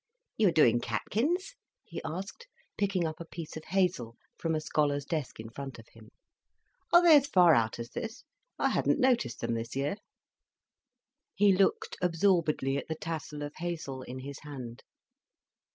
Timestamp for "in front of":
5.39-5.87